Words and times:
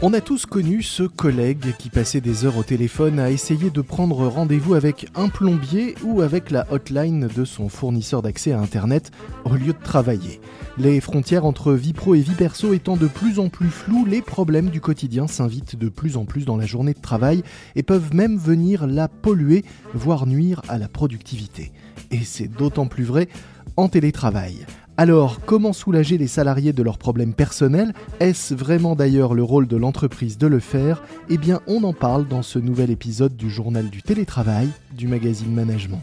On 0.00 0.12
a 0.12 0.20
tous 0.20 0.46
connu 0.46 0.84
ce 0.84 1.02
collègue 1.02 1.74
qui 1.76 1.90
passait 1.90 2.20
des 2.20 2.44
heures 2.44 2.56
au 2.56 2.62
téléphone 2.62 3.18
à 3.18 3.32
essayer 3.32 3.68
de 3.68 3.80
prendre 3.80 4.28
rendez-vous 4.28 4.74
avec 4.74 5.08
un 5.16 5.28
plombier 5.28 5.96
ou 6.04 6.20
avec 6.20 6.52
la 6.52 6.68
hotline 6.70 7.26
de 7.26 7.44
son 7.44 7.68
fournisseur 7.68 8.22
d'accès 8.22 8.52
à 8.52 8.60
Internet 8.60 9.10
au 9.44 9.54
lieu 9.54 9.72
de 9.72 9.82
travailler. 9.82 10.40
Les 10.78 11.00
frontières 11.00 11.44
entre 11.44 11.72
vie 11.72 11.94
pro 11.94 12.14
et 12.14 12.20
vie 12.20 12.36
perso 12.36 12.72
étant 12.72 12.96
de 12.96 13.08
plus 13.08 13.40
en 13.40 13.48
plus 13.48 13.70
floues, 13.70 14.04
les 14.04 14.22
problèmes 14.22 14.70
du 14.70 14.80
quotidien 14.80 15.26
s'invitent 15.26 15.74
de 15.74 15.88
plus 15.88 16.16
en 16.16 16.26
plus 16.26 16.44
dans 16.44 16.56
la 16.56 16.66
journée 16.66 16.94
de 16.94 17.00
travail 17.00 17.42
et 17.74 17.82
peuvent 17.82 18.14
même 18.14 18.38
venir 18.38 18.86
la 18.86 19.08
polluer, 19.08 19.64
voire 19.94 20.28
nuire 20.28 20.62
à 20.68 20.78
la 20.78 20.86
productivité. 20.86 21.72
Et 22.12 22.20
c'est 22.22 22.46
d'autant 22.46 22.86
plus 22.86 23.02
vrai 23.02 23.28
en 23.76 23.88
télétravail. 23.88 24.64
Alors, 25.00 25.40
comment 25.46 25.72
soulager 25.72 26.18
les 26.18 26.26
salariés 26.26 26.72
de 26.72 26.82
leurs 26.82 26.98
problèmes 26.98 27.32
personnels? 27.32 27.94
Est-ce 28.18 28.52
vraiment 28.52 28.96
d'ailleurs 28.96 29.32
le 29.32 29.44
rôle 29.44 29.68
de 29.68 29.76
l'entreprise 29.76 30.38
de 30.38 30.48
le 30.48 30.58
faire? 30.58 31.04
Eh 31.28 31.38
bien, 31.38 31.60
on 31.68 31.84
en 31.84 31.92
parle 31.92 32.26
dans 32.26 32.42
ce 32.42 32.58
nouvel 32.58 32.90
épisode 32.90 33.36
du 33.36 33.48
journal 33.48 33.90
du 33.90 34.02
télétravail 34.02 34.68
du 34.96 35.06
magazine 35.06 35.54
Management. 35.54 36.02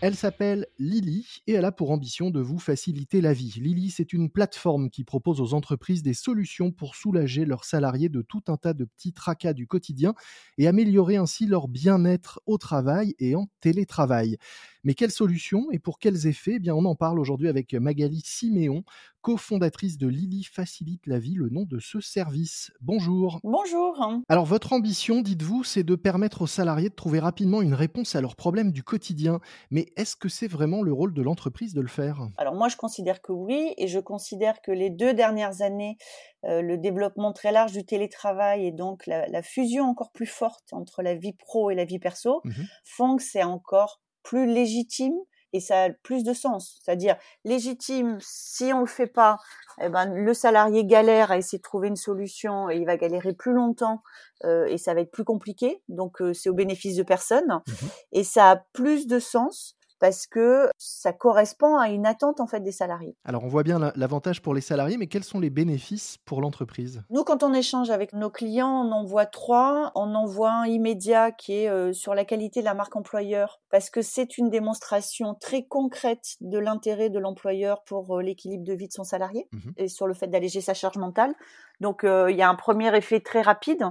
Elle 0.00 0.14
s'appelle 0.14 0.66
Lily 0.78 1.42
et 1.46 1.52
elle 1.52 1.66
a 1.66 1.72
pour 1.72 1.90
ambition 1.90 2.30
de 2.30 2.40
vous 2.40 2.58
faciliter 2.58 3.20
la 3.20 3.34
vie. 3.34 3.52
Lily, 3.60 3.90
c'est 3.90 4.14
une 4.14 4.30
plateforme 4.30 4.88
qui 4.88 5.04
propose 5.04 5.42
aux 5.42 5.52
entreprises 5.52 6.02
des 6.02 6.14
solutions 6.14 6.72
pour 6.72 6.94
soulager 6.94 7.44
leurs 7.44 7.66
salariés 7.66 8.08
de 8.08 8.22
tout 8.22 8.44
un 8.48 8.56
tas 8.56 8.72
de 8.72 8.86
petits 8.86 9.12
tracas 9.12 9.52
du 9.52 9.66
quotidien 9.66 10.14
et 10.56 10.66
améliorer 10.66 11.18
ainsi 11.18 11.44
leur 11.44 11.68
bien-être 11.68 12.40
au 12.46 12.56
travail 12.56 13.14
et 13.18 13.36
en 13.36 13.50
télétravail. 13.60 14.38
Mais 14.84 14.94
quelles 14.94 15.10
solutions 15.10 15.66
et 15.70 15.78
pour 15.78 15.98
quels 15.98 16.26
effets? 16.26 16.54
Eh 16.54 16.58
bien, 16.58 16.74
On 16.74 16.84
en 16.84 16.94
parle 16.94 17.18
aujourd'hui 17.18 17.48
avec 17.48 17.74
Magali 17.74 18.22
Siméon, 18.24 18.82
cofondatrice 19.20 19.98
de 19.98 20.08
Lily 20.08 20.44
Facilite 20.44 21.06
la 21.06 21.18
vie, 21.18 21.34
le 21.34 21.50
nom 21.50 21.64
de 21.64 21.78
ce 21.78 22.00
service. 22.00 22.72
Bonjour. 22.80 23.40
Bonjour. 23.44 24.22
Alors 24.28 24.46
votre 24.46 24.72
ambition, 24.72 25.20
dites-vous, 25.20 25.64
c'est 25.64 25.82
de 25.82 25.94
permettre 25.94 26.42
aux 26.42 26.46
salariés 26.46 26.88
de 26.88 26.94
trouver 26.94 27.18
rapidement 27.18 27.60
une 27.60 27.74
réponse 27.74 28.14
à 28.14 28.22
leurs 28.22 28.36
problèmes 28.36 28.72
du 28.72 28.82
quotidien. 28.82 29.40
Mais 29.70 29.92
est-ce 29.96 30.16
que 30.16 30.28
c'est 30.28 30.48
vraiment 30.48 30.82
le 30.82 30.92
rôle 30.92 31.12
de 31.12 31.22
l'entreprise 31.22 31.74
de 31.74 31.82
le 31.82 31.88
faire? 31.88 32.28
Alors 32.38 32.54
moi, 32.54 32.68
je 32.68 32.76
considère 32.76 33.20
que 33.20 33.32
oui, 33.32 33.74
et 33.76 33.88
je 33.88 33.98
considère 33.98 34.62
que 34.62 34.72
les 34.72 34.88
deux 34.88 35.12
dernières 35.12 35.60
années, 35.60 35.98
euh, 36.46 36.62
le 36.62 36.78
développement 36.78 37.32
très 37.32 37.52
large 37.52 37.72
du 37.72 37.84
télétravail 37.84 38.66
et 38.66 38.72
donc 38.72 39.06
la, 39.06 39.42
fusion 39.42 39.84
encore 39.84 40.10
plus 40.12 40.26
forte 40.26 40.72
entre 40.72 41.02
la 41.02 41.14
vie 41.14 41.32
pro 41.32 41.70
et 41.70 41.74
la 41.74 41.84
vie 41.84 41.98
perso 41.98 42.40
mmh 42.44 42.50
font 42.84 43.16
que 43.16 43.22
c'est 43.22 43.42
encore 43.42 44.00
plus 44.30 44.46
légitime 44.46 45.14
et 45.52 45.58
ça 45.58 45.82
a 45.84 45.90
plus 45.90 46.22
de 46.22 46.32
sens. 46.32 46.78
C'est-à-dire 46.80 47.16
légitime, 47.44 48.16
si 48.20 48.72
on 48.72 48.78
le 48.78 48.86
fait 48.86 49.08
pas, 49.08 49.38
eh 49.82 49.88
ben, 49.88 50.06
le 50.06 50.32
salarié 50.34 50.84
galère 50.84 51.32
à 51.32 51.36
essayer 51.36 51.58
de 51.58 51.64
trouver 51.64 51.88
une 51.88 51.96
solution 51.96 52.70
et 52.70 52.76
il 52.76 52.86
va 52.86 52.96
galérer 52.96 53.32
plus 53.32 53.52
longtemps 53.52 54.04
euh, 54.44 54.66
et 54.66 54.78
ça 54.78 54.94
va 54.94 55.00
être 55.00 55.10
plus 55.10 55.24
compliqué. 55.24 55.82
Donc 55.88 56.22
euh, 56.22 56.32
c'est 56.32 56.48
au 56.48 56.54
bénéfice 56.54 56.94
de 56.94 57.02
personne 57.02 57.48
mmh 57.48 57.72
et 58.12 58.24
ça 58.24 58.50
a 58.50 58.56
plus 58.72 59.08
de 59.08 59.18
sens 59.18 59.76
parce 60.00 60.26
que 60.26 60.68
ça 60.78 61.12
correspond 61.12 61.76
à 61.76 61.90
une 61.90 62.06
attente 62.06 62.40
en 62.40 62.46
fait 62.46 62.60
des 62.60 62.72
salariés. 62.72 63.16
Alors 63.24 63.44
on 63.44 63.48
voit 63.48 63.62
bien 63.62 63.92
l'avantage 63.94 64.42
pour 64.42 64.54
les 64.54 64.60
salariés, 64.60 64.96
mais 64.96 65.06
quels 65.06 65.24
sont 65.24 65.38
les 65.38 65.50
bénéfices 65.50 66.16
pour 66.24 66.40
l'entreprise? 66.40 67.02
Nous, 67.10 67.22
quand 67.22 67.42
on 67.42 67.52
échange 67.52 67.90
avec 67.90 68.12
nos 68.14 68.30
clients, 68.30 68.86
on 68.86 68.90
en 68.92 69.04
voit 69.04 69.26
trois. 69.26 69.92
On 69.94 70.14
en 70.14 70.26
voit 70.26 70.52
un 70.52 70.66
immédiat 70.66 71.30
qui 71.30 71.52
est 71.52 71.68
euh, 71.68 71.92
sur 71.92 72.14
la 72.14 72.24
qualité 72.24 72.60
de 72.60 72.64
la 72.64 72.74
marque 72.74 72.96
employeur, 72.96 73.60
parce 73.70 73.90
que 73.90 74.02
c'est 74.02 74.38
une 74.38 74.48
démonstration 74.48 75.34
très 75.34 75.64
concrète 75.64 76.36
de 76.40 76.58
l'intérêt 76.58 77.10
de 77.10 77.18
l'employeur 77.18 77.82
pour 77.84 78.18
euh, 78.18 78.22
l'équilibre 78.22 78.64
de 78.64 78.72
vie 78.72 78.88
de 78.88 78.92
son 78.92 79.04
salarié 79.04 79.48
mmh 79.52 79.58
et 79.76 79.88
sur 79.88 80.06
le 80.06 80.14
fait 80.14 80.26
d'alléger 80.26 80.60
sa 80.60 80.74
charge 80.74 80.96
mentale. 80.96 81.34
Donc 81.80 82.04
euh, 82.04 82.30
il 82.30 82.36
y 82.36 82.42
a 82.42 82.48
un 82.48 82.54
premier 82.54 82.94
effet 82.96 83.20
très 83.20 83.42
rapide, 83.42 83.84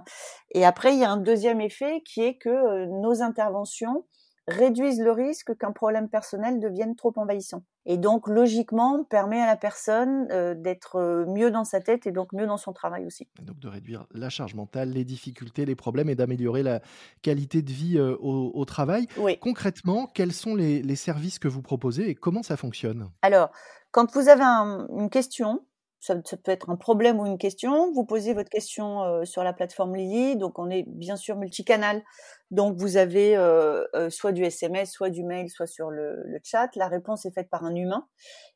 et 0.52 0.66
après 0.66 0.94
il 0.94 1.00
y 1.00 1.04
a 1.04 1.12
un 1.12 1.18
deuxième 1.18 1.62
effet 1.62 2.02
qui 2.06 2.22
est 2.22 2.38
que 2.38 2.86
nos 3.02 3.22
interventions 3.22 4.06
réduisent 4.50 5.02
le 5.02 5.12
risque 5.12 5.58
qu'un 5.58 5.72
problème 5.72 6.10
personnel 6.10 6.60
devienne 6.60 6.96
trop 6.96 7.14
envahissant. 7.16 7.64
Et 7.86 7.98
donc, 7.98 8.28
logiquement, 8.28 9.04
permet 9.04 9.42
à 9.42 9.48
la 9.48 9.56
personne 9.56 10.28
euh, 10.32 10.54
d'être 10.54 10.98
euh, 10.98 11.26
mieux 11.26 11.50
dans 11.50 11.64
sa 11.64 11.80
tête 11.80 12.06
et 12.06 12.12
donc 12.12 12.34
mieux 12.34 12.46
dans 12.46 12.58
son 12.58 12.74
travail 12.74 13.06
aussi. 13.06 13.28
donc, 13.42 13.60
de 13.60 13.68
réduire 13.68 14.06
la 14.12 14.30
charge 14.30 14.54
mentale, 14.54 14.90
les 14.90 15.06
difficultés, 15.06 15.66
les 15.66 15.76
problèmes 15.76 16.10
et 16.10 16.16
d'améliorer 16.16 16.64
la 16.64 16.82
qualité 17.22 17.62
de 17.62 17.72
vie 17.72 17.98
euh, 17.98 18.16
au, 18.20 18.66
travail. 18.66 19.08
Concrètement, 19.42 20.08
quels 20.14 20.34
sont 20.34 20.56
les, 20.56 20.96
services 20.96 21.40
que 21.40 21.48
vous 21.48 21.62
proposez 21.62 22.10
et 22.10 22.16
comment 22.16 22.44
ça 22.44 22.58
fonctionne? 22.58 23.10
Alors, 23.22 23.52
quand 23.92 24.14
vous 24.14 24.28
avez 24.28 24.44
une 24.44 25.10
question, 25.10 25.64
ça, 26.00 26.16
peut 26.16 26.52
être 26.52 26.70
un 26.70 26.76
problème 26.76 27.20
ou 27.20 27.26
une 27.26 27.38
question. 27.38 27.92
Vous 27.92 28.06
posez 28.06 28.34
votre 28.34 28.50
question 28.50 29.26
sur 29.26 29.44
la 29.44 29.54
plateforme 29.54 29.96
Lily. 29.96 30.38
Donc, 30.38 30.58
on 30.58 30.70
est 30.70 30.84
bien 30.88 31.18
sûr 31.18 31.36
multicanal. 31.36 32.04
Donc, 32.52 32.78
vous 32.78 32.98
avez 32.98 33.36
soit 34.10 34.32
du 34.32 34.44
SMS, 34.44 34.92
soit 34.92 35.10
du 35.10 35.24
mail, 35.24 35.50
soit 35.50 35.68
sur 35.68 35.90
le, 35.90 36.24
chat. 36.44 36.70
La 36.76 36.88
réponse 36.88 37.26
est 37.26 37.32
faite 37.32 37.50
par 37.50 37.66
un 37.66 37.76
humain. 37.76 38.08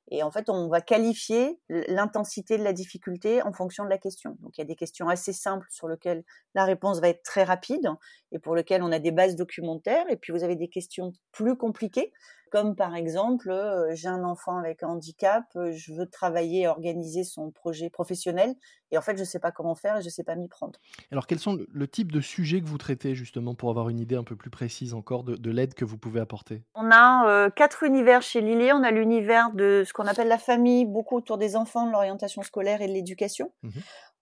Et 0.10 0.24
en 0.24 0.32
fait, 0.32 0.50
on 0.50 0.68
va 0.68 0.82
qualifier 0.82 1.60
l'intensité 1.70 2.58
de 2.58 2.64
la 2.64 2.74
difficulté 2.74 3.42
en 3.42 3.54
fonction 3.54 3.84
de 3.84 3.90
la 3.90 3.98
question. 3.98 4.38
Donc, 4.42 4.58
il 4.58 4.62
y 4.62 4.64
a 4.64 4.68
des 4.68 4.76
questions 4.76 5.08
assez 5.08 5.34
simples 5.34 5.66
sur 5.70 5.88
lesquelles 5.88 6.24
la 6.56 6.66
réponse 6.66 7.00
va 7.00 7.10
être 7.10 7.24
très 7.24 7.44
rapide 7.44 7.90
et 8.32 8.40
pour 8.40 8.56
lesquelles 8.56 8.84
on 8.84 8.92
a 8.92 9.00
des 9.00 9.12
bases 9.12 9.36
documentaires. 9.36 10.06
Et 10.10 10.18
puis, 10.18 10.34
vous 10.34 10.44
avez 10.44 10.56
des 10.56 10.70
questions 10.70 11.14
plus 11.32 11.58
compliquées 11.58 12.12
comme 12.54 12.76
par 12.76 12.94
exemple, 12.94 13.50
euh, 13.50 13.96
j'ai 13.96 14.10
un 14.10 14.24
enfant 14.24 14.58
avec 14.58 14.84
un 14.84 14.90
handicap, 14.90 15.44
euh, 15.56 15.72
je 15.72 15.92
veux 15.92 16.06
travailler 16.06 16.62
et 16.62 16.68
organiser 16.68 17.24
son 17.24 17.50
projet 17.50 17.90
professionnel, 17.90 18.54
et 18.92 18.98
en 19.00 19.02
fait, 19.02 19.16
je 19.16 19.22
ne 19.22 19.26
sais 19.26 19.40
pas 19.40 19.52
comment 19.52 19.74
faire 19.74 19.98
et 19.98 20.02
je 20.02 20.06
ne 20.06 20.12
sais 20.12 20.24
pas 20.24 20.36
m'y 20.36 20.48
prendre. 20.48 20.80
Alors, 21.12 21.26
quels 21.26 21.40
sont 21.40 21.58
le, 21.68 21.88
type 21.88 22.12
de 22.12 22.22
sujets 22.22 22.62
que 22.62 22.68
vous 22.68 22.78
traitez 22.78 23.16
justement 23.16 23.56
pour 23.56 23.72
avoir 23.72 23.90
une 23.90 24.00
idée 24.00 24.16
un 24.16 24.24
peu 24.24 24.36
plus 24.36 24.52
précise 24.52 24.94
encore 24.94 25.24
de, 25.24 25.50
l'aide 25.50 25.74
que 25.74 25.84
vous 25.84 25.98
pouvez 25.98 26.20
apporter? 26.20 26.62
On 26.76 26.92
a 26.92 27.28
euh, 27.28 27.50
quatre 27.50 27.82
univers 27.82 28.22
chez 28.22 28.40
Lillet. 28.40 28.72
On 28.72 28.84
a 28.84 28.92
l'univers 28.92 29.52
de 29.52 29.82
ce 29.84 29.92
qu'on 29.92 30.06
appelle 30.06 30.28
la 30.28 30.38
famille, 30.38 30.86
beaucoup 30.86 31.18
autour 31.18 31.40
des 31.40 31.56
enfants, 31.56 31.88
de 31.88 31.92
l'orientation 31.92 32.44
scolaire 32.44 32.84
et 32.84 32.88
de 32.88 32.94
l'éducation. 32.94 33.52
Mmh 33.64 33.70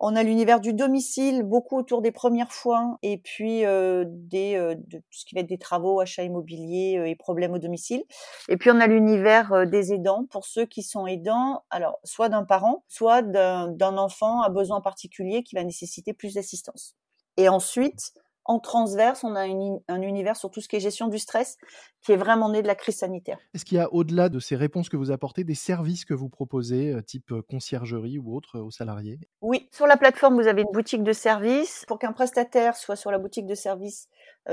on 0.03 0.15
a 0.15 0.23
l'univers 0.23 0.59
du 0.59 0.73
domicile, 0.73 1.43
beaucoup 1.43 1.77
autour 1.77 2.01
des 2.01 2.11
premières 2.11 2.51
fois, 2.51 2.97
et 3.03 3.19
puis 3.19 3.65
euh, 3.65 4.03
des, 4.07 4.55
euh, 4.55 4.73
de 4.75 4.97
tout 4.97 5.03
ce 5.11 5.25
qui 5.25 5.35
va 5.35 5.41
être 5.41 5.47
des 5.47 5.59
travaux, 5.59 5.99
achats 5.99 6.23
immobiliers 6.23 6.97
euh, 6.97 7.07
et 7.07 7.15
problèmes 7.15 7.53
au 7.53 7.59
domicile. 7.59 8.03
Et 8.49 8.57
puis 8.57 8.71
on 8.71 8.79
a 8.79 8.87
l'univers 8.87 9.67
des 9.67 9.93
aidants, 9.93 10.25
pour 10.25 10.45
ceux 10.45 10.65
qui 10.65 10.81
sont 10.81 11.05
aidants, 11.05 11.63
alors 11.69 11.99
soit 12.03 12.29
d'un 12.29 12.43
parent, 12.43 12.83
soit 12.87 13.21
d'un 13.21 13.97
enfant 13.97 14.41
à 14.41 14.49
besoin 14.49 14.81
particulier 14.81 15.43
qui 15.43 15.53
va 15.53 15.63
nécessiter 15.63 16.13
plus 16.13 16.33
d'assistance. 16.33 16.95
Et 17.37 17.47
ensuite, 17.47 18.13
en 18.45 18.59
transverse, 18.59 19.23
on 19.23 19.35
a 19.35 19.41
un 19.41 20.01
univers 20.01 20.35
sur 20.35 20.49
tout 20.49 20.61
ce 20.61 20.67
qui 20.67 20.75
est 20.75 20.79
gestion 20.79 21.07
du 21.07 21.19
stress, 21.19 21.57
qui 22.01 22.11
est 22.11 22.17
vraiment 22.17 22.49
né 22.49 22.61
de 22.61 22.67
la 22.67 22.75
crise 22.75 22.97
sanitaire. 22.97 23.37
Est-ce 23.53 23.65
qu'il 23.65 23.77
y 23.77 23.81
a, 23.81 23.93
au-delà 23.93 24.29
de 24.29 24.39
ces 24.39 24.55
réponses 24.55 24.89
que 24.89 24.97
vous 24.97 25.11
apportez, 25.11 25.43
des 25.43 25.55
services 25.55 26.05
que 26.05 26.13
vous 26.13 26.29
proposez, 26.29 26.91
euh, 26.91 27.01
type 27.01 27.31
euh, 27.31 27.41
conciergerie 27.43 28.17
ou 28.17 28.35
autre, 28.35 28.57
euh, 28.57 28.63
aux 28.63 28.71
salariés? 28.71 29.19
Oui, 29.41 29.69
sur 29.71 29.85
la 29.85 29.97
plateforme, 29.97 30.41
vous 30.41 30.47
avez 30.47 30.63
une 30.63 30.71
boutique 30.71 31.03
de 31.03 31.13
services. 31.13 31.85
Pour 31.87 31.99
qu'un 31.99 32.13
prestataire 32.13 32.75
soit 32.75 32.95
sur 32.95 33.11
la 33.11 33.19
boutique 33.19 33.45
de 33.45 33.55
services, 33.55 34.07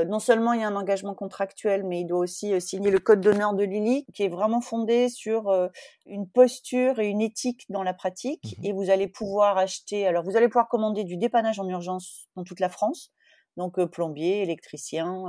non 0.06 0.19
seulement 0.19 0.53
il 0.53 0.60
y 0.60 0.65
a 0.65 0.69
un 0.69 0.76
engagement 0.76 1.15
contractuel, 1.15 1.82
mais 1.82 2.03
il 2.03 2.06
doit 2.06 2.19
aussi 2.19 2.60
signer 2.60 2.91
le 2.91 2.99
code 2.99 3.22
d'honneur 3.22 3.55
de 3.55 3.65
Lily, 3.65 4.05
qui 4.12 4.22
est 4.22 4.28
vraiment 4.28 4.60
fondé 4.60 5.09
sur 5.09 5.50
une 6.05 6.28
posture 6.28 6.99
et 6.99 7.09
une 7.09 7.22
éthique 7.22 7.65
dans 7.70 7.82
la 7.82 7.94
pratique. 7.94 8.59
Mmh 8.59 8.65
et 8.65 8.72
vous 8.72 8.91
allez 8.91 9.09
pouvoir 9.09 9.56
acheter, 9.56 10.06
alors 10.06 10.25
vous 10.25 10.37
allez 10.37 10.49
pouvoir 10.49 10.69
commander 10.69 11.05
du 11.05 11.16
dépannage 11.16 11.59
en 11.59 11.66
urgence 11.69 12.28
dans 12.37 12.44
toute 12.44 12.60
la 12.60 12.69
France 12.69 13.12
donc 13.58 13.84
plombier, 13.86 14.42
électricien, 14.42 15.24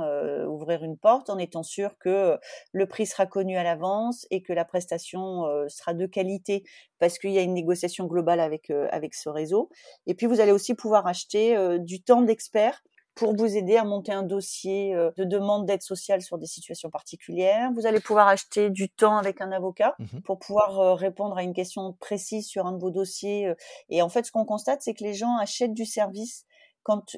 ouvrir 0.46 0.82
une 0.82 0.96
porte 0.96 1.28
en 1.28 1.36
étant 1.36 1.62
sûr 1.62 1.98
que 1.98 2.38
le 2.72 2.86
prix 2.86 3.04
sera 3.04 3.26
connu 3.26 3.56
à 3.56 3.62
l'avance 3.62 4.26
et 4.30 4.40
que 4.40 4.54
la 4.54 4.64
prestation 4.64 5.44
sera 5.68 5.92
de 5.92 6.06
qualité 6.06 6.62
parce 6.98 7.18
qu'il 7.18 7.32
y 7.32 7.38
a 7.38 7.42
une 7.42 7.54
négociation 7.54 8.06
globale 8.06 8.40
avec 8.40 8.70
avec 8.70 9.14
ce 9.14 9.28
réseau. 9.28 9.68
Et 10.06 10.14
puis 10.14 10.26
vous 10.26 10.40
allez 10.40 10.52
aussi 10.52 10.74
pouvoir 10.74 11.06
acheter 11.06 11.78
du 11.80 12.02
temps 12.02 12.22
d'expert 12.22 12.82
pour 13.16 13.36
vous 13.36 13.56
aider 13.56 13.76
à 13.76 13.84
monter 13.84 14.12
un 14.12 14.22
dossier 14.22 14.94
de 14.94 15.24
demande 15.24 15.66
d'aide 15.66 15.82
sociale 15.82 16.22
sur 16.22 16.38
des 16.38 16.46
situations 16.46 16.88
particulières. 16.88 17.70
Vous 17.74 17.84
allez 17.84 18.00
pouvoir 18.00 18.28
acheter 18.28 18.70
du 18.70 18.88
temps 18.88 19.18
avec 19.18 19.40
un 19.40 19.50
avocat 19.50 19.94
mmh 19.98 20.20
pour 20.24 20.38
pouvoir 20.38 20.96
répondre 20.96 21.36
à 21.36 21.42
une 21.42 21.52
question 21.52 21.92
précise 21.94 22.46
sur 22.46 22.66
un 22.66 22.72
de 22.72 22.78
vos 22.78 22.90
dossiers. 22.90 23.52
Et 23.88 24.00
en 24.00 24.08
fait, 24.08 24.24
ce 24.24 24.30
qu'on 24.30 24.44
constate, 24.44 24.82
c'est 24.82 24.94
que 24.94 25.02
les 25.02 25.14
gens 25.14 25.36
achètent 25.38 25.74
du 25.74 25.84
service 25.84 26.46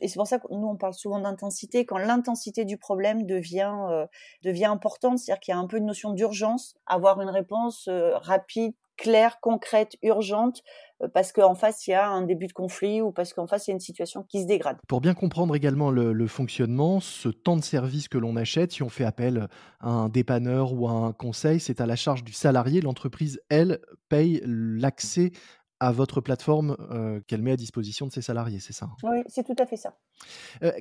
et 0.01 0.09
c'est 0.09 0.17
pour 0.17 0.27
ça 0.27 0.39
que 0.39 0.47
nous 0.51 0.67
on 0.67 0.77
parle 0.77 0.95
souvent 0.95 1.21
d'intensité, 1.21 1.85
quand 1.85 1.99
l'intensité 1.99 2.65
du 2.65 2.77
problème 2.77 3.27
devient 3.27 3.75
euh, 3.89 4.07
devient 4.45 4.67
importante, 4.67 5.19
c'est-à-dire 5.19 5.41
qu'il 5.41 5.53
y 5.53 5.57
a 5.57 5.61
un 5.61 5.67
peu 5.67 5.79
une 5.79 5.87
notion 5.87 6.13
d'urgence, 6.13 6.75
avoir 6.87 7.21
une 7.21 7.31
réponse 7.31 7.89
euh, 7.89 8.17
rapide, 8.19 8.75
claire, 8.97 9.41
concrète, 9.41 9.97
urgente, 10.03 10.63
euh, 11.03 11.09
parce 11.13 11.33
qu'en 11.33 11.55
face, 11.55 11.87
il 11.87 11.91
y 11.91 11.95
a 11.95 12.09
un 12.09 12.23
début 12.23 12.47
de 12.47 12.53
conflit 12.53 13.01
ou 13.01 13.11
parce 13.11 13.33
qu'en 13.33 13.47
face, 13.47 13.67
il 13.67 13.71
y 13.71 13.73
a 13.73 13.75
une 13.75 13.81
situation 13.81 14.23
qui 14.23 14.43
se 14.43 14.47
dégrade. 14.47 14.77
Pour 14.89 15.01
bien 15.01 15.15
comprendre 15.15 15.57
également 15.57 15.91
le, 15.91 16.27
fonctionnement, 16.27 17.01
ce 17.01 17.29
temps 17.29 17.57
de 17.57 17.63
service 17.63 18.09
que 18.09 18.19
l'on 18.19 18.37
achète, 18.37 18.73
si 18.73 18.83
on 18.83 18.89
fait 18.89 19.05
appel 19.05 19.49
à 19.81 19.89
un 19.89 20.09
dépanneur 20.09 20.73
ou 20.73 20.89
à 20.89 20.93
un 20.93 21.13
conseil, 21.13 21.61
c'est 21.61 21.81
à 21.81 21.87
la 21.87 21.97
charge 21.97 22.25
du 22.25 22.33
salarié. 22.33 22.81
L'entreprise, 22.81 23.41
elle, 23.49 23.81
paye 24.09 24.43
l'accès 24.45 25.33
à 25.83 25.93
votre 25.93 26.21
plateforme 26.21 26.77
qu'elle 27.27 27.43
met 27.43 27.53
à 27.53 27.57
disposition 27.57 28.07
de 28.07 28.13
ses 28.13 28.23
salariés, 28.23 28.61
c'est 28.61 28.73
ça 28.73 28.87
hein? 28.87 28.97
Oui, 29.03 29.23
c'est 29.27 29.45
tout 29.45 29.57
à 29.59 29.67
fait 29.67 29.77
ça. 29.77 29.95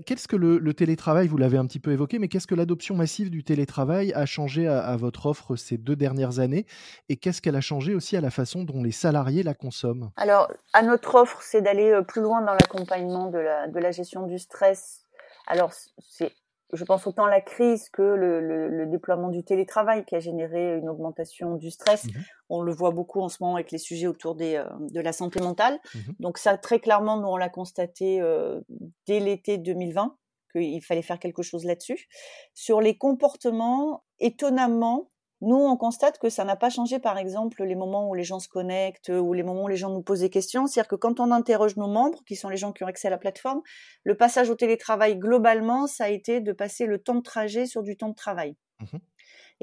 qu'est-ce 0.06 0.28
que 0.28 0.36
le, 0.36 0.74
télétravail, 0.74 1.28
vous 1.28 1.38
l'avez 1.38 1.58
un 1.58 1.66
petit 1.66 1.80
peu 1.80 1.92
évoqué, 1.92 2.20
mais 2.20 2.28
qu'est-ce 2.28 2.48
que 2.48 2.56
l'adoption 2.56 2.96
massive 2.96 3.30
du 3.30 3.44
télétravail 3.44 4.14
a 4.14 4.26
changé 4.26 4.68
à, 4.68 4.96
votre 4.98 5.26
offre 5.26 5.56
ces 5.56 5.78
deux 5.78 5.96
dernières 5.96 6.40
années? 6.40 6.66
Et 7.10 7.18
qu'est-ce 7.18 7.42
qu'elle 7.42 7.56
a 7.56 7.62
changé 7.62 7.96
aussi 7.96 8.16
à 8.16 8.22
la 8.22 8.30
façon 8.30 8.64
dont 8.64 8.84
les 8.84 8.92
salariés 8.92 9.44
la 9.44 9.54
consomment? 9.54 10.12
Alors, 10.18 10.52
à 10.74 10.82
notre 10.84 11.16
offre, 11.16 11.42
c'est 11.42 11.62
d'aller 11.62 12.00
plus 12.08 12.22
loin 12.22 12.42
dans 12.42 12.54
l'accompagnement 12.54 13.28
de 13.28 13.40
la, 13.40 13.68
de 13.68 13.80
la 13.80 13.92
gestion 13.92 14.28
du 14.28 14.38
stress. 14.38 15.06
Alors, 15.48 15.72
c'est 16.00 16.32
je 16.74 16.84
pense 16.84 17.08
autant 17.08 17.26
la 17.26 17.42
crise 17.42 17.90
que 17.90 18.02
le, 18.02 18.86
déploiement 18.88 19.30
du 19.30 19.44
télétravail 19.44 20.06
qui 20.06 20.16
a 20.16 20.20
généré 20.20 20.78
une 20.78 20.90
augmentation 20.90 21.56
du 21.56 21.72
stress. 21.72 22.06
Mmh 22.06 22.10
on 22.54 22.64
le 22.64 22.74
voit 22.74 22.92
beaucoup 22.92 23.22
en 23.22 23.30
ce 23.30 23.38
moment 23.40 23.56
avec 23.56 23.72
les 23.72 23.78
sujets 23.78 24.08
autour 24.08 24.36
des, 24.36 24.56
euh, 24.56 24.66
de 24.92 25.00
la 25.00 25.14
santé 25.14 25.40
mentale. 25.40 25.80
Mmh 25.96 26.00
Donc 26.20 26.38
ça, 26.38 26.58
très 26.58 26.80
clairement, 26.80 27.16
nous, 27.18 27.30
on 27.30 27.38
l'a 27.38 27.48
constaté 27.48 28.20
euh, 28.20 28.60
dès 29.08 29.22
l'été 29.22 29.58
2020 29.58 30.18
qu'il 30.52 30.84
fallait 30.84 31.02
faire 31.02 31.18
quelque 31.18 31.44
chose 31.44 31.64
là-dessus. 31.64 32.10
Sur 32.54 32.82
les 32.82 32.98
comportements, 32.98 34.04
étonnamment, 34.20 35.11
nous, 35.42 35.56
on 35.56 35.76
constate 35.76 36.20
que 36.20 36.30
ça 36.30 36.46
n'a 36.46 36.56
pas 36.56 36.70
changé, 36.70 37.00
par 37.00 37.18
exemple, 37.18 37.64
les 37.64 37.76
moments 37.76 38.08
où 38.10 38.14
les 38.14 38.24
gens 38.24 38.40
se 38.40 38.48
connectent 38.48 39.10
ou 39.10 39.34
les 39.34 39.44
moments 39.44 39.64
où 39.64 39.68
les 39.68 39.76
gens 39.76 39.90
nous 39.90 40.04
posent 40.04 40.20
des 40.20 40.30
questions. 40.30 40.68
C'est-à-dire 40.68 40.88
que 40.88 40.96
quand 40.96 41.20
on 41.20 41.32
interroge 41.32 41.78
nos 41.78 41.88
membres, 41.88 42.20
qui 42.26 42.36
sont 42.36 42.50
les 42.50 42.58
gens 42.58 42.72
qui 42.72 42.84
ont 42.84 42.88
accès 42.88 43.08
à 43.08 43.12
la 43.12 43.18
plateforme, 43.18 43.62
le 44.04 44.16
passage 44.16 44.50
au 44.50 44.56
télétravail, 44.56 45.18
globalement, 45.18 45.88
ça 45.88 46.06
a 46.06 46.10
été 46.10 46.42
de 46.42 46.52
passer 46.52 46.86
le 46.86 47.00
temps 47.00 47.16
de 47.16 47.22
trajet 47.22 47.66
sur 47.66 47.82
du 47.82 47.98
temps 47.98 48.10
de 48.10 48.16
travail. 48.16 48.56
Mmh 48.80 48.98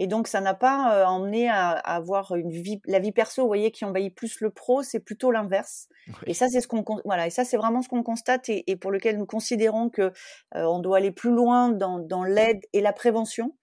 et 0.00 0.06
donc, 0.06 0.28
ça 0.28 0.40
n'a 0.40 0.54
pas 0.54 0.94
euh, 0.94 1.04
emmené 1.06 1.48
à, 1.48 1.70
avoir 1.70 2.36
une 2.36 2.50
vie, 2.50 2.80
la 2.86 3.00
vie 3.00 3.10
perso, 3.10 3.42
vous 3.42 3.48
voyez, 3.48 3.72
qui 3.72 3.84
envahit 3.84 4.14
plus 4.14 4.40
le 4.40 4.50
pro, 4.50 4.84
c'est 4.84 5.00
plutôt 5.00 5.32
l'inverse. 5.32 5.88
Et 6.26 6.34
ça, 6.34 6.46
c'est 6.48 6.60
ce 6.60 6.68
qu'on, 6.68 6.84
voilà, 7.04 7.26
et 7.26 7.30
ça, 7.30 7.44
c'est 7.44 7.56
vraiment 7.56 7.82
ce 7.82 7.88
qu'on 7.88 8.04
constate 8.04 8.48
et, 8.48 8.76
pour 8.76 8.92
lequel 8.92 9.18
nous 9.18 9.26
considérons 9.26 9.90
que 9.90 10.02
euh, 10.02 10.62
on 10.62 10.78
doit 10.78 10.98
aller 10.98 11.10
plus 11.10 11.32
loin 11.32 11.70
dans, 11.70 11.98
dans 11.98 12.22
l'aide 12.22 12.60
et 12.72 12.80
la 12.80 12.92
prévention. 12.92 13.56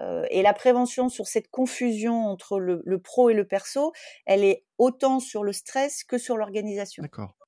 Euh, 0.00 0.24
et 0.30 0.42
la 0.42 0.52
prévention 0.52 1.08
sur 1.08 1.26
cette 1.26 1.48
confusion 1.48 2.26
entre 2.26 2.58
le, 2.58 2.98
pro 2.98 3.30
et 3.30 3.34
le 3.34 3.46
perso, 3.46 3.92
elle 4.26 4.44
est 4.44 4.64
autant 4.78 5.20
sur 5.20 5.42
le 5.42 5.52
stress 5.52 6.04
que 6.04 6.18
sur 6.18 6.36
l'organisation. 6.36 7.02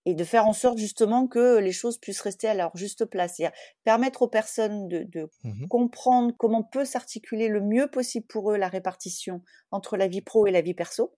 Et 0.06 0.14
de 0.14 0.24
faire 0.24 0.46
en 0.46 0.54
sorte 0.54 0.78
justement 0.78 1.26
que 1.26 1.58
les 1.58 1.72
choses 1.72 1.98
puissent 1.98 2.22
rester 2.22 2.48
à 2.48 2.54
leur 2.54 2.74
juste 2.74 3.04
place. 3.04 3.34
C'est-à-dire 3.36 3.56
permettre 3.84 4.22
aux 4.22 4.28
personnes 4.28 4.88
de, 4.88 5.28
mmh 5.44 5.66
comprendre 5.68 6.32
comment 6.38 6.62
peut 6.62 6.86
s'articuler 6.86 7.48
le 7.48 7.60
mieux 7.60 7.88
possible 7.88 8.26
pour 8.26 8.52
eux 8.52 8.56
la 8.56 8.68
répartition 8.68 9.42
entre 9.70 9.98
la 9.98 10.08
vie 10.08 10.22
pro 10.22 10.46
et 10.46 10.50
la 10.50 10.62
vie 10.62 10.72
perso. 10.72 11.14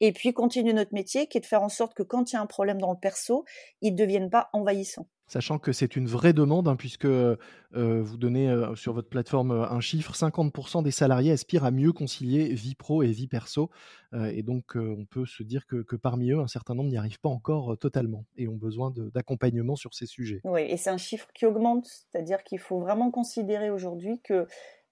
Et 0.00 0.12
puis 0.12 0.32
continuer 0.32 0.72
notre 0.72 0.94
métier 0.94 1.28
qui 1.28 1.38
est 1.38 1.40
de 1.40 1.46
faire 1.46 1.62
en 1.62 1.68
sorte 1.68 1.94
que 1.94 2.02
quand 2.02 2.32
il 2.32 2.34
y 2.34 2.38
a 2.38 2.42
un 2.42 2.46
problème 2.46 2.80
dans 2.80 2.92
le 2.92 2.98
perso, 2.98 3.44
ils 3.82 3.92
ne 3.92 3.98
deviennent 3.98 4.30
pas 4.30 4.50
envahissants. 4.52 5.06
Sachant 5.26 5.58
que 5.58 5.72
c'est 5.72 5.96
une 5.96 6.06
vraie 6.06 6.32
demande, 6.32 6.68
hein, 6.68 6.76
puisque 6.76 7.06
vous 7.06 8.16
donnez 8.16 8.54
sur 8.76 8.92
votre 8.92 9.08
plateforme 9.08 9.52
un 9.52 9.80
chiffre, 9.80 10.14
50% 10.14 10.82
des 10.82 10.90
salariés 10.90 11.32
aspirent 11.32 11.64
à 11.64 11.70
mieux 11.70 11.92
concilier 11.92 12.52
vie 12.54 12.74
pro 12.74 13.02
et 13.02 13.10
vie 13.10 13.26
perso. 13.26 13.70
et 14.12 14.42
donc, 14.42 14.76
on 14.76 15.06
peut 15.06 15.24
se 15.26 15.42
dire 15.42 15.66
que, 15.66 15.96
parmi 15.96 16.30
eux, 16.30 16.40
un 16.40 16.46
certain 16.46 16.74
nombre 16.74 16.90
n'y 16.90 16.98
arrivent 16.98 17.20
pas 17.20 17.30
encore 17.30 17.78
totalement 17.78 18.26
et 18.36 18.48
ont 18.48 18.56
besoin 18.56 18.92
d'accompagnement 19.14 19.76
sur 19.76 19.94
ces 19.94 20.06
sujets. 20.06 20.40
Oui, 20.44 20.62
et 20.62 20.76
c'est 20.76 20.90
un 20.90 20.98
chiffre 20.98 21.28
qui 21.34 21.46
augmente, 21.46 21.86
c'est-à-dire 21.86 22.44
qu'il 22.44 22.58
faut 22.58 22.80
vraiment 22.80 23.10
considérer 23.10 23.70
aujourd'hui 23.70 24.20
que 24.22 24.46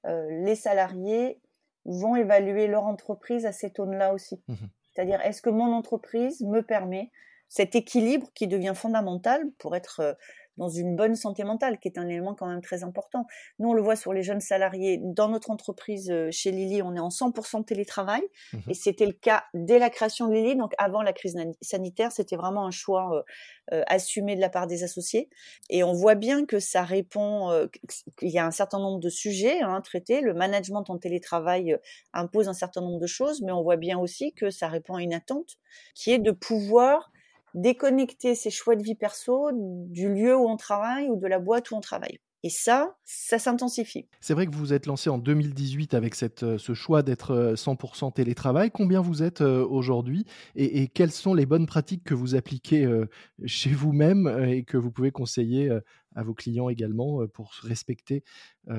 les 0.05 0.55
salariés 0.55 1.41
vont 1.85 2.17
évaluer 2.17 2.69
leur 2.69 2.85
entreprise 2.85 3.45
à 3.45 3.53
cette 3.53 3.79
aune-là 3.79 4.15
aussi. 4.15 4.41
Mmh 4.49 4.55
c'est-à-dire, 4.95 5.23
est-ce 5.23 5.41
que 5.41 5.49
mon 5.49 5.73
entreprise 5.73 6.43
me 6.43 6.61
permet 6.61 7.11
cet 7.53 7.75
équilibre 7.75 8.29
qui 8.35 8.47
devient 8.47 8.73
fondamental 8.75 9.43
pour 9.59 9.77
être 9.77 10.01
euh, 10.01 10.15
dans 10.57 10.71
une 10.71 10.97
bonne 10.97 11.17
santé 11.17 11.45
mentale, 11.45 11.79
qui 11.79 11.89
est 11.89 11.99
un 11.99 12.09
élément 12.09 12.35
quand 12.35 12.47
même 12.47 12.63
très 12.63 12.83
important. 12.83 13.27
Nous, 13.59 13.69
on 13.69 13.75
le 13.75 13.83
voit 13.83 13.97
sur 13.97 14.15
les 14.15 14.23
jeunes 14.23 14.41
salariés. 14.41 14.99
Dans 15.03 15.29
notre 15.29 15.51
entreprise, 15.51 16.11
euh, 16.11 16.31
chez 16.31 16.51
Lily, 16.51 16.81
on 16.81 16.95
est 16.95 17.01
en 17.01 17.11
100% 17.11 17.65
télétravail. 17.67 18.23
Mmh 18.55 18.59
et 18.69 18.75
c'était 18.75 19.05
le 19.05 19.13
cas 19.13 19.45
dès 19.53 19.79
la 19.79 19.91
création 19.91 20.29
de 20.29 20.33
Lily. 20.33 20.57
Donc, 20.57 20.73
avant 20.79 21.03
la 21.03 21.13
crise 21.13 21.37
sanitaire, 21.61 22.11
c'était 22.11 22.37
vraiment 22.37 22.67
un 22.67 22.71
choix 22.71 23.23
euh, 23.73 23.83
assumé 23.87 24.35
de 24.35 24.41
la 24.41 24.49
part 24.49 24.67
des 24.67 24.83
associés. 24.83 25.29
Et 25.69 25.85
on 25.85 25.93
voit 25.93 26.15
bien 26.15 26.47
que 26.47 26.59
ça 26.59 26.85
répond, 26.85 27.69
qu'il 28.19 28.31
y 28.31 28.39
a 28.39 28.47
un 28.47 28.51
certain 28.51 28.79
nombre 28.79 28.99
de 28.99 29.11
sujets 29.11 29.61
hein, 29.61 29.83
traités. 29.83 30.23
Le 30.23 30.33
management 30.33 30.89
en 30.89 30.97
télétravail 30.97 31.77
impose 32.15 32.49
un 32.49 32.55
certain 32.55 32.81
nombre 32.81 32.99
de 33.01 33.07
choses, 33.07 33.43
mais 33.43 33.53
on 33.53 33.63
voit 33.63 33.77
bien 33.77 33.99
aussi 33.99 34.33
que 34.33 34.49
ça 34.49 34.69
répond 34.69 34.95
à 34.95 35.03
une 35.03 35.13
attente 35.13 35.59
qui 35.95 36.13
est 36.13 36.19
de 36.19 36.31
pouvoir 36.31 37.13
déconnecter 37.55 38.35
ses 38.35 38.51
choix 38.51 38.77
de 38.77 38.83
vie 38.83 38.95
perso 38.95 39.51
du 39.53 40.13
lieu 40.13 40.37
où 40.37 40.49
on 40.49 40.57
travaille 40.57 41.09
ou 41.09 41.17
de 41.17 41.27
la 41.27 41.39
boîte 41.39 41.71
où 41.71 41.77
on 41.77 41.81
travaille. 41.81 42.19
Et 42.45 42.51
ça, 42.51 42.97
ça 43.05 43.39
s'intensifie. 43.39 44.09
C'est 44.21 44.35
vrai 44.35 44.47
que 44.47 44.53
vous 44.53 44.59
vous 44.59 44.73
êtes 44.73 44.87
lancé 44.87 45.09
en 45.09 45.19
2018 45.19 45.95
avec 45.95 46.21
euh, 46.43 46.59
ce 46.59 46.75
choix 46.75 47.03
d'être 47.03 47.55
100% 47.55 48.09
euh, 48.09 48.11
télétravail. 48.11 48.73
Combien 48.73 49.01
vous 49.01 49.23
êtes 49.23 49.43
euh, 49.43 49.65
aujourd'hui 49.65 50.25
et, 50.57 50.89
quelles 50.89 51.13
sont 51.13 51.35
les 51.35 51.47
bonnes 51.47 51.67
pratiques 51.67 52.03
que 52.03 52.15
vous 52.15 52.35
appliquez 52.35 52.89
chez 53.45 53.71
vous-même 53.71 54.45
et 54.49 54.65
que 54.65 54.77
vous 54.77 54.91
pouvez 54.91 55.11
conseiller 55.11 55.71
à 56.15 56.23
vos 56.23 56.35
clients 56.35 56.69
également 56.69 57.27
pour 57.29 57.53
respecter 57.63 58.25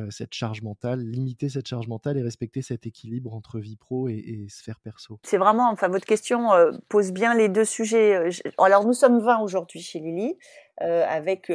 cette 0.10 0.34
charge 0.34 0.62
mentale, 0.62 1.02
limiter 1.02 1.50
cette 1.50 1.68
charge 1.68 1.88
mentale 1.88 2.18
et 2.18 2.22
respecter 2.22 2.62
cet 2.62 2.86
équilibre 2.86 3.34
entre 3.34 3.60
vie 3.60 3.76
pro 3.76 4.08
et, 4.08 4.46
sphère 4.50 4.80
perso? 4.80 5.20
C'est 5.24 5.38
vraiment, 5.38 5.70
enfin, 5.70 5.88
votre 5.88 6.06
question 6.06 6.50
pose 6.90 7.12
bien 7.12 7.36
les 7.36 7.50
deux 7.50 7.66
sujets. 7.66 8.30
Alors, 8.58 8.86
nous 8.86 8.94
sommes 8.94 9.20
20 9.20 9.40
aujourd'hui 9.40 9.82
chez 9.82 10.00
Lily, 10.00 10.38
avec 10.78 11.52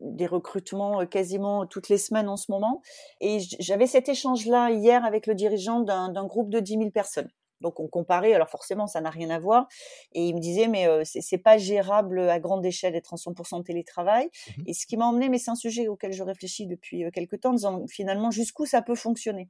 des 0.00 0.26
recrutements 0.26 1.06
quasiment 1.06 1.66
toutes 1.66 1.88
les 1.88 1.98
semaines 1.98 2.28
en 2.28 2.36
ce 2.36 2.50
moment. 2.50 2.82
Et 3.20 3.38
j'avais 3.60 3.86
cet 3.86 4.08
échange-là 4.08 4.70
hier 4.70 5.04
avec 5.04 5.26
le 5.26 5.34
dirigeant 5.34 5.80
d'un 5.80 6.26
groupe 6.26 6.50
de 6.50 6.60
10 6.60 6.78
000 6.78 6.90
personnes. 6.90 7.30
Donc 7.64 7.80
on 7.80 7.88
comparait, 7.88 8.34
alors 8.34 8.50
forcément 8.50 8.86
ça 8.86 9.00
n'a 9.00 9.10
rien 9.10 9.30
à 9.30 9.38
voir. 9.40 9.66
Et 10.12 10.26
il 10.28 10.34
me 10.34 10.40
disait 10.40 10.68
mais 10.68 10.86
euh, 10.86 11.02
c'est 11.04 11.38
pas 11.38 11.58
gérable 11.58 12.20
à 12.28 12.38
grande 12.38 12.64
échelle 12.64 12.92
d'être 12.92 13.14
en 13.14 13.16
100% 13.16 13.62
télétravail. 13.64 14.28
Mmh 14.58 14.62
et 14.66 14.74
ce 14.74 14.86
qui 14.86 14.96
m'a 14.96 15.06
emmené, 15.06 15.28
mais 15.28 15.38
c'est 15.38 15.50
un 15.50 15.56
sujet 15.56 15.88
auquel 15.88 16.12
je 16.12 16.22
réfléchis 16.22 16.66
depuis 16.66 17.04
quelques 17.12 17.40
temps, 17.40 17.50
en 17.50 17.54
disant 17.54 17.86
finalement 17.88 18.30
jusqu'où 18.30 18.66
ça 18.66 18.82
peut 18.82 18.94
fonctionner? 18.94 19.48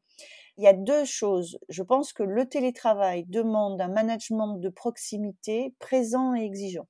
Il 0.56 0.64
y 0.64 0.69
a 0.69 0.72
deux 0.72 1.05
choses. 1.05 1.58
Je 1.69 1.82
pense 1.82 2.12
que 2.12 2.22
le 2.22 2.49
télétravail 2.49 3.25
demande 3.25 3.81
un 3.81 3.88
management 3.88 4.58
de 4.58 4.69
proximité 4.69 5.75
présent 5.80 6.35
et 6.35 6.44
exigeant. 6.44 6.87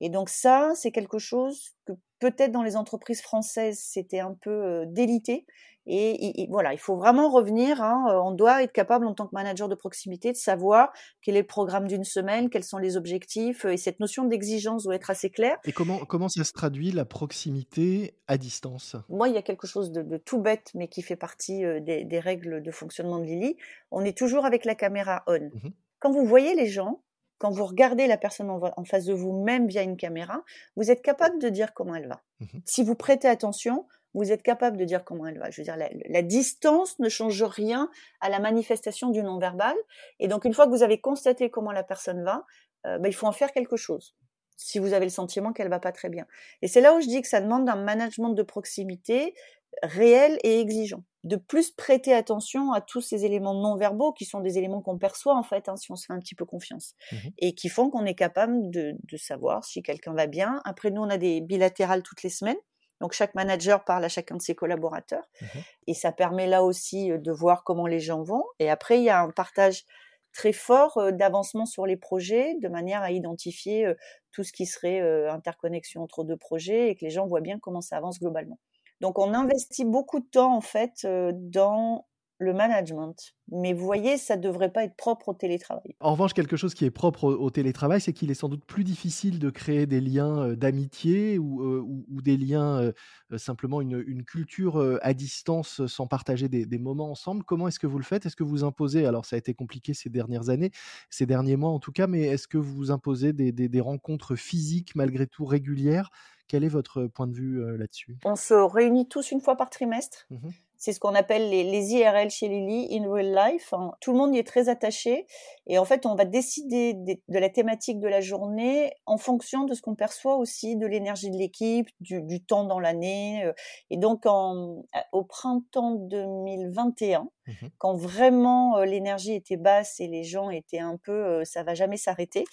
Et 0.00 0.10
donc 0.10 0.28
ça, 0.28 0.72
c'est 0.74 0.92
quelque 0.92 1.18
chose 1.18 1.74
que 1.86 1.92
peut-être 2.18 2.52
dans 2.52 2.62
les 2.62 2.76
entreprises 2.76 3.20
françaises, 3.20 3.80
c'était 3.82 4.20
un 4.20 4.34
peu 4.34 4.50
euh, 4.50 4.84
délité. 4.86 5.46
Et, 5.88 6.48
voilà, 6.50 6.72
il 6.72 6.80
faut 6.80 6.96
vraiment 6.96 7.30
revenir. 7.30 7.80
Hein, 7.80 8.06
euh, 8.10 8.20
on 8.20 8.32
doit 8.32 8.64
être 8.64 8.72
capable, 8.72 9.06
en 9.06 9.14
tant 9.14 9.28
que 9.28 9.34
manager 9.34 9.68
de 9.68 9.76
proximité, 9.76 10.32
de 10.32 10.36
savoir 10.36 10.92
quel 11.22 11.36
est 11.36 11.42
le 11.42 11.46
programme 11.46 11.86
d'une 11.86 12.02
semaine, 12.02 12.50
quels 12.50 12.64
sont 12.64 12.78
les 12.78 12.96
objectifs. 12.96 13.64
Euh, 13.64 13.70
et 13.70 13.76
cette 13.76 14.00
notion 14.00 14.24
d'exigence 14.24 14.82
doit 14.82 14.96
être 14.96 15.10
assez 15.10 15.30
claire. 15.30 15.58
Et 15.64 15.70
comment, 15.70 15.98
comment 15.98 16.28
ça 16.28 16.42
se 16.42 16.52
traduit, 16.52 16.90
la 16.90 17.04
proximité 17.04 18.16
à 18.26 18.36
distance? 18.36 18.96
Moi, 19.08 19.28
il 19.28 19.36
y 19.36 19.38
a 19.38 19.42
quelque 19.42 19.68
chose 19.68 19.92
de, 19.92 20.16
tout 20.16 20.40
bête, 20.40 20.72
mais 20.74 20.88
qui 20.88 21.02
fait 21.02 21.14
partie 21.14 21.62
des, 21.80 22.20
règles 22.20 22.62
de 22.62 22.70
fonctionnement 22.72 23.20
de 23.20 23.24
Lily. 23.24 23.56
On 23.92 24.04
est 24.04 24.16
toujours 24.16 24.44
avec 24.44 24.64
la 24.64 24.74
caméra 24.74 25.22
on. 25.28 25.38
Mmh 25.38 25.70
Quand 26.00 26.10
vous 26.10 26.24
voyez 26.24 26.56
les 26.56 26.66
gens, 26.66 27.00
quand 27.38 27.50
vous 27.50 27.66
regardez 27.66 28.06
la 28.06 28.16
personne 28.16 28.50
en, 28.50 28.84
face 28.84 29.04
de 29.04 29.12
vous, 29.14 29.32
même 29.32 29.66
via 29.66 29.82
une 29.82 29.96
caméra, 29.96 30.42
vous 30.76 30.90
êtes 30.90 31.02
capable 31.02 31.38
de 31.38 31.48
dire 31.48 31.74
comment 31.74 31.94
elle 31.94 32.08
va. 32.08 32.22
Mmh 32.40 32.46
si 32.64 32.82
vous 32.82 32.94
prêtez 32.94 33.28
attention, 33.28 33.86
vous 34.16 34.32
êtes 34.32 34.42
capable 34.42 34.78
de 34.78 34.84
dire 34.84 35.04
comment 35.04 35.26
elle 35.26 35.38
va. 35.38 35.50
Je 35.50 35.60
veux 35.60 35.64
dire, 35.64 35.76
la, 35.76 36.22
distance 36.22 36.98
ne 36.98 37.08
change 37.08 37.42
rien 37.42 37.90
à 38.20 38.30
la 38.30 38.40
manifestation 38.40 39.10
du 39.10 39.22
non-verbal. 39.22 39.76
Et 40.18 40.26
donc, 40.26 40.44
une 40.46 40.54
fois 40.54 40.64
que 40.64 40.70
vous 40.70 40.82
avez 40.82 41.00
constaté 41.00 41.50
comment 41.50 41.70
la 41.70 41.82
personne 41.82 42.24
va, 42.24 42.46
euh, 42.86 42.98
ben, 42.98 43.08
il 43.08 43.12
faut 43.12 43.26
en 43.26 43.32
faire 43.32 43.52
quelque 43.52 43.76
chose. 43.76 44.16
Si 44.56 44.78
vous 44.78 44.94
avez 44.94 45.04
le 45.04 45.10
sentiment 45.10 45.52
qu'elle 45.52 45.68
va 45.68 45.80
pas 45.80 45.92
très 45.92 46.08
bien. 46.08 46.26
Et 46.62 46.66
c'est 46.66 46.80
là 46.80 46.94
où 46.94 47.00
je 47.00 47.06
dis 47.06 47.20
que 47.20 47.28
ça 47.28 47.42
demande 47.42 47.68
un 47.68 47.76
management 47.76 48.30
de 48.30 48.42
proximité 48.42 49.34
réel 49.82 50.38
et 50.42 50.60
exigeant. 50.60 51.02
De 51.24 51.36
plus 51.36 51.70
prêter 51.70 52.14
attention 52.14 52.72
à 52.72 52.80
tous 52.80 53.00
ces 53.00 53.24
éléments 53.24 53.54
non 53.54 53.76
verbaux 53.76 54.12
qui 54.12 54.24
sont 54.24 54.40
des 54.40 54.58
éléments 54.58 54.80
qu'on 54.80 54.96
perçoit 54.96 55.36
en 55.36 55.42
fait 55.42 55.68
hein, 55.68 55.76
si 55.76 55.90
on 55.90 55.96
se 55.96 56.06
fait 56.06 56.12
un 56.12 56.20
petit 56.20 56.34
peu 56.36 56.44
confiance 56.44 56.94
mmh 57.10 57.16
et 57.38 57.54
qui 57.54 57.68
font 57.68 57.90
qu'on 57.90 58.04
est 58.04 58.14
capable 58.14 58.70
de, 58.70 58.96
savoir 59.16 59.64
si 59.64 59.82
quelqu'un 59.82 60.14
va 60.14 60.26
bien. 60.26 60.60
Après 60.64 60.90
nous 60.90 61.02
on 61.02 61.10
a 61.10 61.18
des 61.18 61.40
bilatérales 61.40 62.02
toutes 62.02 62.22
les 62.22 62.30
semaines. 62.30 62.56
Donc 63.00 63.12
chaque 63.12 63.34
manager 63.34 63.84
parle 63.84 64.04
à 64.04 64.08
chacun 64.08 64.36
de 64.36 64.42
ses 64.42 64.54
collaborateurs 64.54 65.28
mmh 65.40 65.46
et 65.88 65.94
ça 65.94 66.12
permet 66.12 66.46
là 66.46 66.62
aussi 66.62 67.10
euh, 67.10 67.18
de 67.18 67.32
voir 67.32 67.64
comment 67.64 67.86
les 67.86 68.00
gens 68.00 68.22
vont. 68.22 68.44
Et 68.60 68.70
après 68.70 68.98
il 68.98 69.04
y 69.04 69.10
a 69.10 69.20
un 69.20 69.30
partage 69.30 69.84
très 70.32 70.52
fort 70.52 71.12
d'avancement 71.12 71.66
sur 71.66 71.86
les 71.86 71.96
projets, 71.96 72.54
de 72.60 72.68
manière 72.68 73.00
à 73.00 73.10
identifier 73.10 73.90
tout 74.32 74.44
ce 74.44 74.52
qui 74.52 74.66
serait 74.66 75.00
interconnexion 75.30 76.02
entre 76.02 76.24
deux 76.24 76.36
projets 76.36 76.90
et 76.90 76.94
que 76.94 77.06
les 77.06 77.10
gens 77.10 77.26
voient 77.26 77.40
bien 77.40 77.58
comment 77.58 77.80
ça 77.80 77.96
avance 77.96 78.20
globalement. 78.20 78.58
Donc 79.00 79.18
on 79.18 79.34
investit 79.34 79.84
beaucoup 79.84 80.20
de 80.20 80.26
temps 80.26 80.56
en 80.56 80.60
fait 80.60 81.06
dans 81.32 82.06
le 82.38 82.52
management. 82.52 83.34
Mais 83.50 83.72
vous 83.72 83.84
voyez, 83.84 84.16
ça 84.18 84.36
ne 84.36 84.42
devrait 84.42 84.72
pas 84.72 84.84
être 84.84 84.96
propre 84.96 85.28
au 85.28 85.34
télétravail. 85.34 85.94
En 86.00 86.12
revanche, 86.12 86.34
quelque 86.34 86.56
chose 86.56 86.74
qui 86.74 86.84
est 86.84 86.90
propre 86.90 87.24
au, 87.24 87.50
télétravail, 87.50 88.00
c'est 88.00 88.12
qu'il 88.12 88.30
est 88.30 88.34
sans 88.34 88.48
doute 88.48 88.64
plus 88.64 88.84
difficile 88.84 89.38
de 89.38 89.50
créer 89.50 89.86
des 89.86 90.00
liens 90.00 90.54
d'amitié 90.54 91.38
ou, 91.38 92.20
des 92.22 92.36
liens, 92.36 92.92
simplement 93.36 93.80
une, 93.80 94.24
culture 94.24 94.98
à 95.02 95.14
distance 95.14 95.86
sans 95.86 96.06
partager 96.06 96.48
des, 96.48 96.78
moments 96.78 97.10
ensemble. 97.10 97.44
Comment 97.44 97.68
est-ce 97.68 97.78
que 97.78 97.86
vous 97.86 97.98
le 97.98 98.04
faites? 98.04 98.26
Est-ce 98.26 98.36
que 98.36 98.44
vous 98.44 98.64
imposez, 98.64 99.06
alors 99.06 99.24
ça 99.24 99.36
a 99.36 99.38
été 99.38 99.54
compliqué 99.54 99.94
ces 99.94 100.10
dernières 100.10 100.48
années, 100.48 100.72
ces 101.08 101.26
derniers 101.26 101.56
mois 101.56 101.70
en 101.70 101.78
tout 101.78 101.92
cas, 101.92 102.06
mais 102.06 102.22
est-ce 102.22 102.48
que 102.48 102.58
vous 102.58 102.90
imposez 102.90 103.32
des, 103.32 103.80
rencontres 103.80 104.34
physiques 104.34 104.94
malgré 104.96 105.26
tout 105.26 105.44
régulières? 105.44 106.10
Quel 106.48 106.64
est 106.64 106.68
votre 106.68 107.06
point 107.06 107.26
de 107.26 107.34
vue 107.34 107.76
là-dessus? 107.76 108.16
On 108.24 108.36
se 108.36 108.54
réunit 108.54 109.08
tous 109.08 109.30
une 109.30 109.40
fois 109.40 109.56
par 109.56 109.70
trimestre. 109.70 110.26
Mmh 110.30 110.48
c'est 110.78 110.92
ce 110.92 111.00
qu'on 111.00 111.14
appelle 111.14 111.50
les, 111.50 111.92
IRL 111.92 112.30
chez 112.30 112.48
Lily, 112.48 112.88
in 112.96 113.10
real 113.10 113.34
life. 113.34 113.72
Hein. 113.72 113.92
Tout 114.00 114.12
le 114.12 114.18
monde 114.18 114.34
y 114.34 114.38
est 114.38 114.46
très 114.46 114.68
attaché. 114.68 115.26
Et 115.66 115.78
en 115.78 115.84
fait, 115.84 116.06
on 116.06 116.14
va 116.14 116.24
décider 116.24 116.94
de, 116.94 117.16
la 117.28 117.48
thématique 117.48 117.98
de 118.00 118.08
la 118.08 118.20
journée 118.20 118.92
en 119.06 119.16
fonction 119.18 119.64
de 119.64 119.74
ce 119.74 119.82
qu'on 119.82 119.94
perçoit 119.94 120.36
aussi 120.36 120.76
de 120.76 120.86
l'énergie 120.86 121.30
de 121.30 121.36
l'équipe, 121.36 121.88
du, 122.00 122.22
du, 122.22 122.44
temps 122.44 122.64
dans 122.64 122.80
l'année. 122.80 123.44
Euh. 123.44 123.52
Et 123.90 123.96
donc, 123.96 124.26
en, 124.26 124.84
au 125.12 125.24
printemps 125.24 125.92
2021, 125.92 127.28
mmh 127.46 127.52
quand 127.78 127.94
vraiment 127.94 128.80
l'énergie 128.82 129.34
était 129.34 129.56
basse 129.56 130.00
et 130.00 130.08
les 130.08 130.24
gens 130.24 130.50
étaient 130.50 130.78
un 130.78 130.96
peu, 130.96 131.44
ça 131.44 131.62
va 131.62 131.74
jamais 131.74 131.96
s'arrêter, 131.96 132.44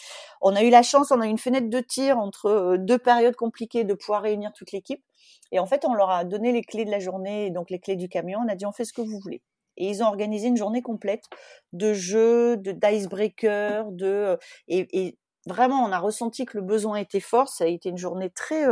on 0.41 0.55
a 0.55 0.63
eu 0.63 0.69
la 0.69 0.83
chance, 0.83 1.11
on 1.11 1.21
a 1.21 1.27
eu 1.27 1.29
une 1.29 1.37
fenêtre 1.37 1.69
de 1.69 1.79
tir 1.79 2.17
entre 2.19 2.77
deux 2.77 2.97
périodes 2.97 3.35
compliquées 3.35 3.83
de 3.83 3.93
pouvoir 3.93 4.21
réunir 4.23 4.51
toute 4.53 4.71
l'équipe. 4.71 5.03
Et 5.51 5.59
en 5.59 5.65
fait, 5.65 5.85
on 5.85 5.93
leur 5.93 6.09
a 6.09 6.25
donné 6.25 6.51
les 6.51 6.63
clés 6.63 6.85
de 6.85 6.91
la 6.91 6.99
journée, 6.99 7.51
donc 7.51 7.69
les 7.69 7.79
clés 7.79 7.95
du 7.95 8.09
camion. 8.09 8.39
On 8.43 8.49
a 8.49 8.55
dit 8.55 8.65
on 8.65 8.71
fait 8.71 8.85
ce 8.85 8.93
que 8.93 9.01
vous 9.01 9.19
voulez. 9.19 9.41
Et 9.77 9.87
ils 9.87 10.03
ont 10.03 10.07
organisé 10.07 10.47
une 10.47 10.57
journée 10.57 10.81
complète 10.81 11.23
de 11.71 11.93
jeux, 11.93 12.57
de 12.57 12.71
d'icebreaker, 12.71 13.91
de 13.91 14.37
et, 14.67 15.17
vraiment 15.45 15.83
on 15.83 15.91
a 15.91 15.99
ressenti 15.99 16.45
que 16.45 16.57
le 16.57 16.63
besoin 16.63 16.97
était 16.97 17.19
fort. 17.19 17.49
Ça 17.49 17.65
a 17.65 17.67
été 17.67 17.89
une 17.89 17.97
journée 17.97 18.29
très 18.29 18.65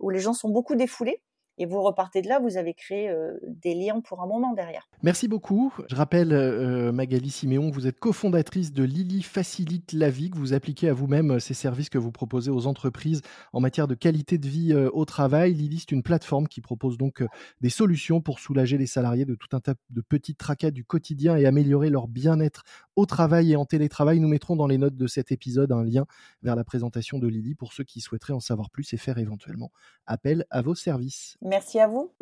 où 0.00 0.10
les 0.10 0.20
gens 0.20 0.34
sont 0.34 0.48
beaucoup 0.48 0.74
défoulés. 0.76 1.22
Et 1.62 1.64
vous 1.64 1.80
repartez 1.80 2.22
de 2.22 2.28
là, 2.28 2.40
vous 2.40 2.56
avez 2.56 2.74
créé 2.74 3.08
euh, 3.08 3.38
des 3.44 3.76
liens 3.76 4.00
pour 4.00 4.20
un 4.20 4.26
moment 4.26 4.52
derrière. 4.52 4.88
Merci 5.04 5.28
beaucoup. 5.28 5.72
Je 5.88 5.94
rappelle, 5.94 6.32
euh, 6.32 6.90
Magali 6.90 7.30
Siméon, 7.30 7.70
vous 7.70 7.86
êtes 7.86 8.00
cofondatrice 8.00 8.72
de 8.72 8.82
Lily 8.82 9.22
Facilite 9.22 9.92
la 9.92 10.10
vie, 10.10 10.28
que 10.28 10.38
vous 10.38 10.54
appliquez 10.54 10.88
à 10.88 10.92
vous-même 10.92 11.30
euh, 11.30 11.38
ces 11.38 11.54
services 11.54 11.88
que 11.88 11.98
vous 11.98 12.10
proposez 12.10 12.50
aux 12.50 12.66
entreprises 12.66 13.22
en 13.52 13.60
matière 13.60 13.86
de 13.86 13.94
qualité 13.94 14.38
de 14.38 14.48
vie 14.48 14.74
au 14.74 15.04
travail. 15.04 15.54
Lily, 15.54 15.78
c'est 15.78 15.92
une 15.92 16.02
plateforme 16.02 16.48
qui 16.48 16.60
propose 16.60 16.98
donc 16.98 17.22
des 17.60 17.70
solutions 17.70 18.20
pour 18.20 18.40
soulager 18.40 18.76
les 18.76 18.88
salariés 18.88 19.24
de 19.24 19.36
tout 19.36 19.54
un 19.56 19.60
tas 19.60 19.74
de 19.90 20.00
petits 20.00 20.34
tracas 20.34 20.72
du 20.72 20.84
quotidien 20.84 21.36
et 21.36 21.46
améliorer 21.46 21.90
leur 21.90 22.08
bien-être 22.08 22.64
au 22.96 23.06
travail 23.06 23.52
et 23.52 23.56
en 23.56 23.64
télétravail. 23.64 24.20
Nous 24.20 24.28
mettrons 24.28 24.56
dans 24.56 24.66
les 24.66 24.78
notes 24.78 24.96
de 24.96 25.06
cet 25.06 25.32
épisode 25.32 25.72
un 25.72 25.84
lien 25.84 26.06
vers 26.42 26.56
la 26.56 26.64
présentation 26.64 27.18
de 27.18 27.28
Lily 27.28 27.54
pour 27.54 27.72
ceux 27.72 27.84
qui 27.84 28.00
souhaiteraient 28.00 28.32
en 28.32 28.40
savoir 28.40 28.70
plus 28.70 28.92
et 28.92 28.96
faire 28.96 29.18
éventuellement 29.18 29.70
appel 30.06 30.44
à 30.50 30.62
vos 30.62 30.74
services. 30.74 31.36
Merci 31.42 31.78
à 31.78 31.86
vous. 31.86 32.12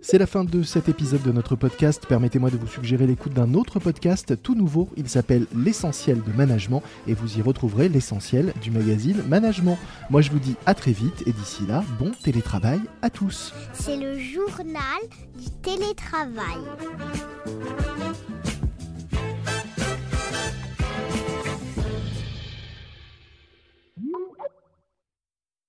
C'est 0.00 0.18
la 0.18 0.26
fin 0.26 0.44
de 0.44 0.62
cet 0.62 0.88
épisode 0.88 1.22
de 1.22 1.32
notre 1.32 1.56
podcast. 1.56 2.06
Permettez-moi 2.06 2.50
de 2.50 2.56
vous 2.56 2.68
suggérer 2.68 3.06
l'écoute 3.06 3.32
d'un 3.32 3.54
autre 3.54 3.80
podcast 3.80 4.40
tout 4.42 4.54
nouveau. 4.54 4.88
Il 4.96 5.08
s'appelle 5.08 5.46
L'essentiel 5.56 6.22
de 6.22 6.32
management 6.32 6.82
et 7.08 7.14
vous 7.14 7.38
y 7.38 7.42
retrouverez 7.42 7.88
l'essentiel 7.88 8.52
du 8.62 8.70
magazine 8.70 9.22
Management. 9.28 9.76
Moi 10.08 10.20
je 10.20 10.30
vous 10.30 10.38
dis 10.38 10.54
à 10.66 10.74
très 10.74 10.92
vite 10.92 11.26
et 11.26 11.32
d'ici 11.32 11.66
là, 11.66 11.82
bon 11.98 12.12
télétravail 12.22 12.80
à 13.02 13.10
tous. 13.10 13.52
C'est 13.72 13.96
le 13.96 14.18
journal 14.18 15.00
du 15.36 15.50
télétravail. 15.62 16.58